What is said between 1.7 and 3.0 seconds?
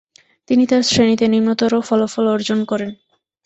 ফলাফল অর্জন করেন।